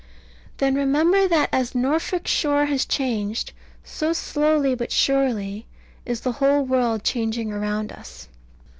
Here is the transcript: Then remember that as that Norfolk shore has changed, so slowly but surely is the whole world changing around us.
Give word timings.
Then 0.57 0.73
remember 0.73 1.27
that 1.27 1.49
as 1.53 1.69
that 1.73 1.77
Norfolk 1.77 2.25
shore 2.27 2.65
has 2.65 2.85
changed, 2.87 3.53
so 3.83 4.13
slowly 4.13 4.73
but 4.73 4.91
surely 4.91 5.67
is 6.07 6.21
the 6.21 6.31
whole 6.41 6.63
world 6.65 7.03
changing 7.03 7.53
around 7.53 7.91
us. 7.91 8.27